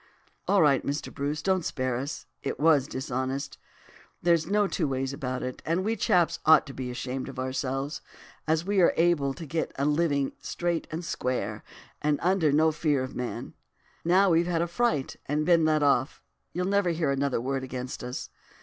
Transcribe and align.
"'All 0.47 0.63
right, 0.63 0.83
Mr. 0.83 1.13
Bruce, 1.13 1.43
don't 1.43 1.63
spare 1.63 1.95
us. 1.95 2.25
It 2.41 2.59
was 2.59 2.87
dishonest, 2.87 3.59
there's 4.19 4.47
no 4.47 4.65
two 4.65 4.87
ways 4.87 5.13
about 5.13 5.43
it, 5.43 5.61
and 5.63 5.85
we 5.85 5.95
chaps 5.95 6.39
ought 6.43 6.65
to 6.65 6.73
be 6.73 6.89
ashamed 6.89 7.29
of 7.29 7.37
ourselves, 7.37 8.01
as 8.47 8.63
are 8.63 8.75
well 8.75 8.89
able 8.97 9.35
to 9.35 9.45
get 9.45 9.71
a 9.77 9.85
living 9.85 10.31
straight 10.39 10.87
and 10.89 11.05
square, 11.05 11.63
and 12.01 12.17
under 12.23 12.49
fear 12.71 13.03
of 13.03 13.15
no 13.15 13.23
man. 13.23 13.53
Now 14.03 14.31
we've 14.31 14.47
had 14.47 14.63
a 14.63 14.67
fright 14.67 15.17
and 15.27 15.45
been 15.45 15.65
let 15.65 15.83
off 15.83 16.23
you'll 16.51 16.65
never 16.65 16.89
hear 16.89 17.11
another 17.11 17.39
word 17.39 17.63
against 17.63 18.03
us. 18.03 18.31